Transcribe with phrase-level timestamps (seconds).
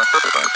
[0.00, 0.49] はい。